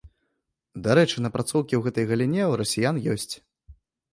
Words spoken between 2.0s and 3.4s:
галіне ў расіян ёсць.